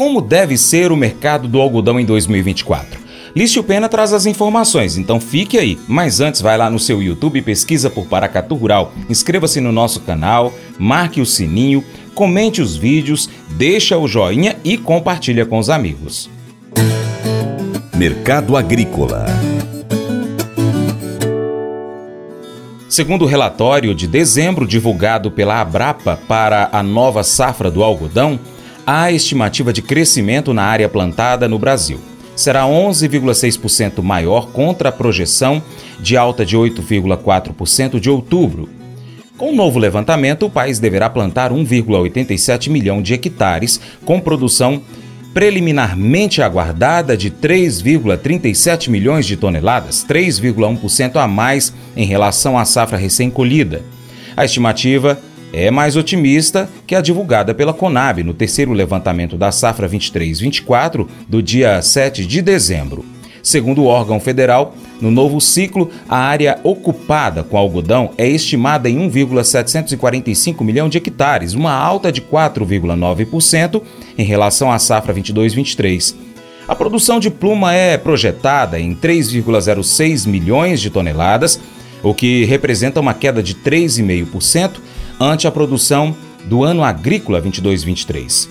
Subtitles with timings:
[0.00, 2.98] Como deve ser o mercado do algodão em 2024?
[3.36, 5.78] Lício Pena traz as informações, então fique aí.
[5.86, 10.54] Mas antes, vai lá no seu YouTube, pesquisa por Paracatu Rural, inscreva-se no nosso canal,
[10.78, 11.84] marque o sininho,
[12.14, 16.30] comente os vídeos, deixa o joinha e compartilha com os amigos.
[17.94, 19.26] Mercado Agrícola
[22.88, 28.40] Segundo o relatório de dezembro divulgado pela Abrapa para a nova safra do algodão,
[28.90, 32.00] há estimativa de crescimento na área plantada no Brasil
[32.34, 35.62] será 11,6% maior contra a projeção
[36.00, 38.68] de alta de 8,4% de outubro.
[39.36, 44.82] Com o novo levantamento, o país deverá plantar 1,87 milhão de hectares, com produção
[45.34, 53.82] preliminarmente aguardada de 3,37 milhões de toneladas, 3,1% a mais em relação à safra recém-colhida.
[54.36, 55.20] A estimativa
[55.52, 61.42] é mais otimista que a divulgada pela Conab no terceiro levantamento da safra 23-24 do
[61.42, 63.04] dia 7 de dezembro.
[63.42, 68.98] Segundo o órgão federal, no novo ciclo, a área ocupada com algodão é estimada em
[68.98, 73.82] 1,745 milhão de hectares, uma alta de 4,9%
[74.18, 76.14] em relação à safra 22-23.
[76.68, 81.58] A produção de pluma é projetada em 3,06 milhões de toneladas,
[82.02, 84.72] o que representa uma queda de 3,5%
[85.20, 88.48] ante a produção do ano agrícola 22-23.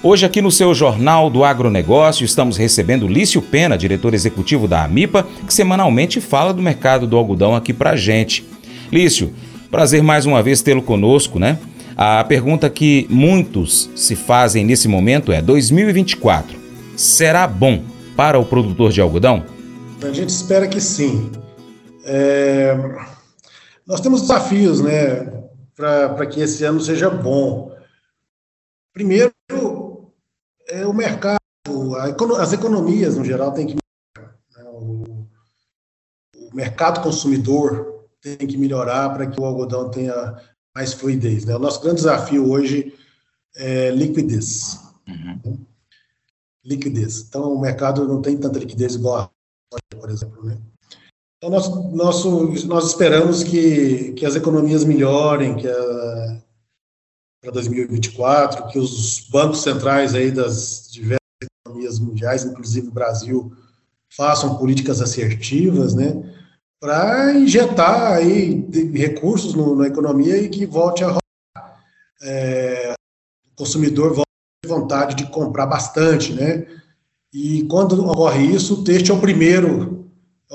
[0.00, 5.26] Hoje, aqui no seu Jornal do Agronegócio, estamos recebendo Lício Pena, diretor executivo da AMIPA,
[5.46, 8.46] que semanalmente fala do mercado do algodão aqui pra gente.
[8.92, 9.32] Lício,
[9.70, 11.58] prazer mais uma vez tê-lo conosco, né?
[11.96, 16.58] A pergunta que muitos se fazem nesse momento é: 2024
[16.96, 17.82] será bom
[18.14, 19.44] para o produtor de algodão?
[20.02, 21.30] A gente espera que sim.
[22.04, 22.76] É...
[23.86, 25.43] Nós temos desafios, né?
[25.74, 27.76] Para que esse ano seja bom.
[28.92, 29.32] Primeiro,
[30.68, 31.38] é o mercado,
[32.38, 33.76] as economias no geral têm que
[34.16, 34.38] melhorar.
[34.56, 34.64] Né?
[34.64, 35.28] O,
[36.36, 40.40] o, mercado consumidor tem que melhorar para que o algodão tenha
[40.74, 41.44] mais fluidez.
[41.44, 41.56] Né?
[41.56, 42.94] O nosso grande desafio hoje
[43.56, 44.80] é liquidez.
[45.08, 45.66] Uhum.
[46.64, 47.26] Liquidez.
[47.28, 49.30] Então, o mercado não tem tanta liquidez igual a
[49.98, 50.44] por exemplo.
[50.44, 50.56] Né?
[51.44, 55.68] Então, nós, nosso, nós esperamos que, que as economias melhorem, que
[57.42, 61.18] para 2024, que os bancos centrais aí das diversas
[61.66, 63.52] economias mundiais, inclusive o Brasil,
[64.08, 66.34] façam políticas assertivas, né,
[66.80, 71.82] para injetar aí recursos no, na economia e que volte a rodar.
[72.22, 72.94] É,
[73.52, 74.30] o consumidor volte
[74.64, 76.66] a vontade de comprar bastante, né,
[77.30, 80.03] e quando ocorre isso, o texto é o primeiro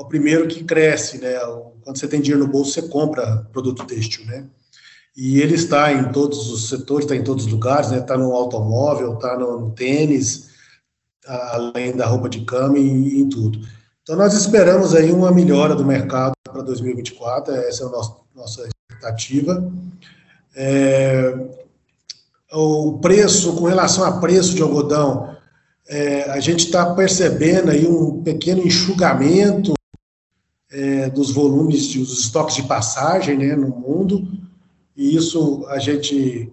[0.00, 1.38] é o primeiro que cresce, né?
[1.82, 4.46] Quando você tem dinheiro no bolso, você compra produto têxtil, né?
[5.16, 7.98] E ele está em todos os setores, está em todos os lugares, né?
[7.98, 10.50] Está no automóvel, está no, no, tênis,
[11.26, 13.60] além da roupa de cama e, em tudo.
[14.02, 18.68] Então nós esperamos aí uma melhora do mercado para 2024, essa é a nossa, nossa
[18.68, 19.70] expectativa.
[20.56, 21.36] É,
[22.52, 25.36] o preço, com relação a preço de algodão,
[25.86, 29.74] é, a gente está percebendo aí um pequeno enxugamento
[30.70, 34.26] é, dos volumes, dos estoques de passagem né, no mundo,
[34.96, 36.52] e isso a gente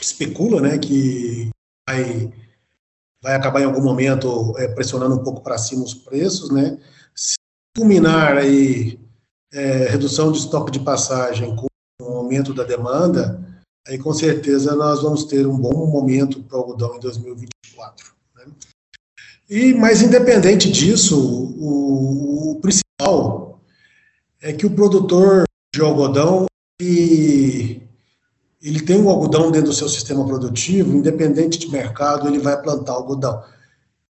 [0.00, 1.50] especula né, que
[1.88, 2.32] vai,
[3.22, 6.50] vai acabar em algum momento é, pressionando um pouco para cima os preços.
[6.50, 6.78] Né.
[7.14, 7.34] Se
[7.76, 8.98] culminar aí
[9.52, 11.66] é, redução de estoque de passagem com
[12.02, 13.40] o aumento da demanda,
[13.86, 18.12] aí com certeza nós vamos ter um bom momento para o algodão em 2024.
[18.36, 18.44] Né.
[19.48, 22.89] E, mas independente disso, o, o principal
[24.42, 25.44] é que o produtor
[25.74, 26.46] de algodão
[26.80, 27.82] ele,
[28.62, 32.92] ele tem um algodão dentro do seu sistema produtivo, independente de mercado, ele vai plantar
[32.92, 33.42] algodão.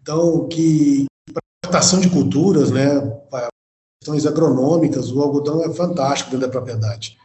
[0.00, 3.00] Então, que para plantação de culturas, né,
[3.30, 3.48] para
[4.00, 7.16] questões agronômicas, o algodão é fantástico dentro da propriedade.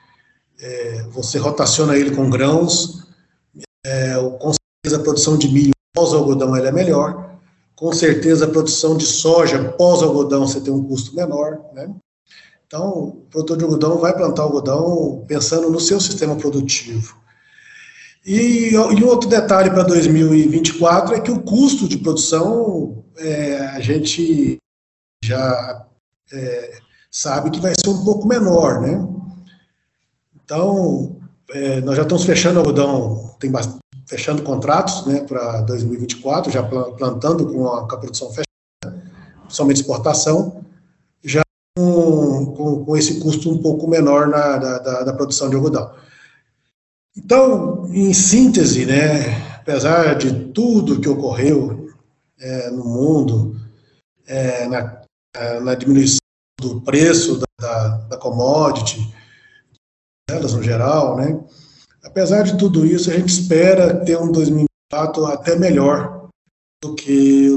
[0.60, 3.08] É, você rotaciona ele com grãos,
[3.86, 7.27] é, com certeza a produção de milho pós-algodão é melhor,
[7.78, 11.88] com certeza a produção de soja pós-algodão você tem um custo menor, né?
[12.66, 17.16] Então, o produtor de algodão vai plantar algodão pensando no seu sistema produtivo.
[18.26, 24.58] E, e outro detalhe para 2024 é que o custo de produção é, a gente
[25.24, 25.86] já
[26.34, 26.80] é,
[27.10, 29.08] sabe que vai ser um pouco menor, né?
[30.44, 31.16] Então,
[31.52, 37.46] é, nós já estamos fechando algodão, tem bastante, fechando contratos né, para 2024, já plantando
[37.46, 39.04] com a, com a produção fechada,
[39.50, 40.64] somente exportação,
[41.24, 41.42] já
[41.78, 45.94] com, com, com, esse custo um pouco menor na, da, da, da, produção de algodão.
[47.16, 51.90] Então, em síntese, né, apesar de tudo que ocorreu
[52.40, 53.60] é, no mundo,
[54.26, 55.02] é, na,
[55.62, 56.18] na, diminuição
[56.62, 59.14] do preço da, da, da commodity,
[60.30, 61.40] elas no geral, né?
[62.08, 66.30] Apesar de tudo isso, a gente espera ter um 2024 até melhor
[66.82, 67.54] do que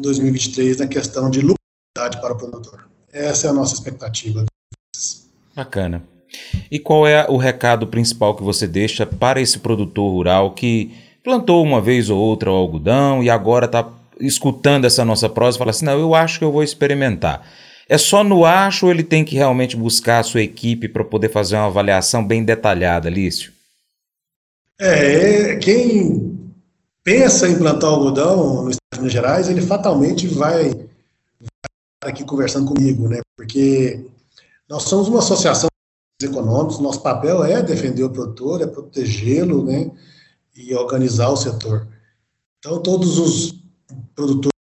[0.00, 2.88] 2023 na questão de lucratividade para o produtor.
[3.12, 4.46] Essa é a nossa expectativa.
[5.54, 6.02] Bacana.
[6.70, 11.62] E qual é o recado principal que você deixa para esse produtor rural que plantou
[11.62, 13.86] uma vez ou outra o algodão e agora está
[14.18, 17.46] escutando essa nossa prosa e fala assim: não, eu acho que eu vou experimentar.
[17.86, 21.30] É só no acho ou ele tem que realmente buscar a sua equipe para poder
[21.30, 23.57] fazer uma avaliação bem detalhada, Lício?
[24.80, 26.52] É, quem
[27.02, 32.72] pensa em plantar algodão no estado de Minas Gerais, ele fatalmente vai, vai aqui conversando
[32.72, 33.20] comigo, né?
[33.36, 34.08] Porque
[34.68, 35.68] nós somos uma associação
[36.22, 39.90] econômicos, nosso papel é defender o produtor, é protegê-lo, né,
[40.56, 41.86] e organizar o setor.
[42.58, 43.54] Então, todos os
[44.14, 44.52] produtores,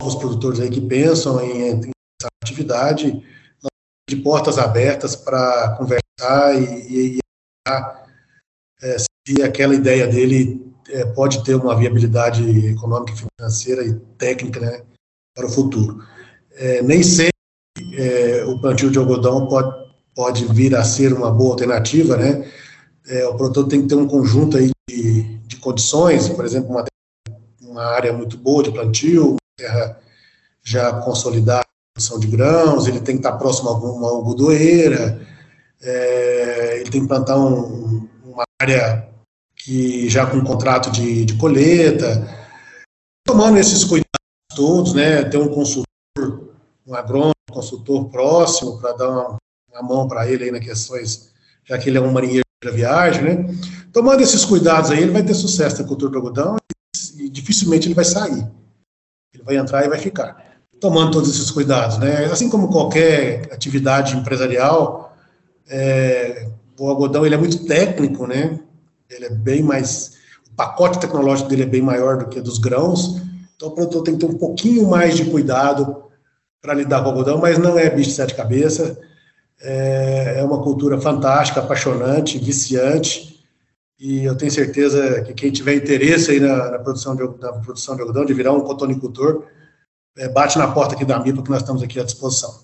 [0.00, 1.90] novos produtores aí que pensam em, em
[2.20, 3.22] essa atividade,
[4.08, 7.20] de portas abertas para conversar e, e, e
[8.82, 14.82] é, se aquela ideia dele é, pode ter uma viabilidade econômica, financeira e técnica né,
[15.34, 16.04] para o futuro.
[16.52, 17.32] É, nem sempre
[17.94, 19.84] é, o plantio de algodão pode
[20.14, 22.48] pode vir a ser uma boa alternativa, né?
[23.06, 26.84] É, o produtor tem que ter um conjunto aí de, de condições, por exemplo, uma,
[27.60, 29.98] uma área muito boa de plantio, uma terra
[30.62, 35.20] já consolidada produção de grãos, ele tem que estar próximo a alguma algodoeira,
[35.82, 39.08] é, ele tem que plantar um, uma área
[39.64, 42.28] que já com contrato de, de colheita,
[43.26, 44.04] tomando esses cuidados
[44.54, 46.54] todos, né, ter um consultor,
[46.86, 49.36] um agrônomo, um consultor próximo para dar uma,
[49.74, 51.32] a mão para ele aí nas questões,
[51.64, 53.54] já que ele é um marinheiro da viagem, né?
[53.90, 56.56] Tomando esses cuidados aí, ele vai ter sucesso na cultura do algodão
[57.16, 58.46] e, e dificilmente ele vai sair.
[59.32, 60.58] Ele vai entrar e vai ficar.
[60.78, 62.26] Tomando todos esses cuidados, né?
[62.26, 65.16] Assim como qualquer atividade empresarial,
[65.66, 68.60] é, o algodão ele é muito técnico, né?
[69.10, 70.14] Ele é bem mais,
[70.50, 73.20] o pacote tecnológico dele é bem maior do que dos grãos.
[73.56, 76.04] Então o produtor tem que ter um pouquinho mais de cuidado
[76.60, 78.96] para lidar com o algodão, mas não é bicho de sete cabeças
[79.60, 83.42] é, é uma cultura fantástica, apaixonante, viciante,
[83.98, 87.94] e eu tenho certeza que quem tiver interesse aí na, na produção, de, na produção
[87.94, 89.44] de algodão, de virar um cotonicultor,
[90.18, 92.63] é, bate na porta aqui da MIPA que nós estamos aqui à disposição.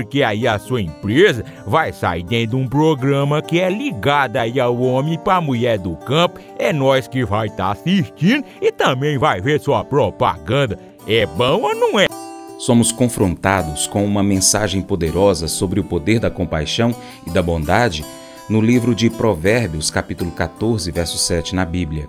[0.00, 4.58] porque aí a sua empresa vai sair dentro de um programa que é ligado aí
[4.58, 6.40] ao homem para mulher do campo.
[6.58, 10.78] É nós que vai estar tá assistindo e também vai ver sua propaganda.
[11.06, 12.06] É bom ou não é?
[12.58, 16.94] Somos confrontados com uma mensagem poderosa sobre o poder da compaixão
[17.26, 18.04] e da bondade
[18.48, 22.08] no livro de Provérbios, capítulo 14, verso 7 na Bíblia.